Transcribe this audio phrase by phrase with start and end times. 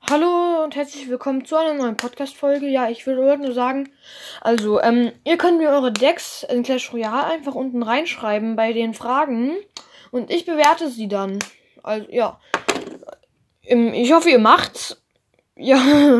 [0.00, 2.66] Hallo und herzlich willkommen zu einer neuen Podcast-Folge.
[2.66, 3.90] Ja, ich würde nur sagen,
[4.40, 8.94] also, ähm, ihr könnt mir eure Decks in Clash Royale einfach unten reinschreiben bei den
[8.94, 9.56] Fragen
[10.10, 11.38] und ich bewerte sie dann.
[11.82, 12.40] Also, ja.
[13.64, 15.02] Ähm, ich hoffe, ihr macht's.
[15.56, 15.76] Ja.